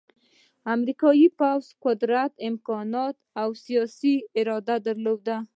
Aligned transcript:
امریکا 0.75 1.09
پوځي 1.39 1.71
قوت، 1.83 2.31
امکانات 2.49 3.15
او 3.41 3.49
سیاسي 3.65 4.13
اراده 4.39 4.75
درلوده 4.87 5.37